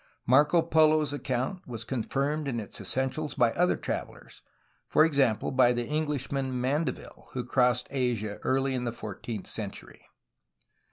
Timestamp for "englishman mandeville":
5.85-7.27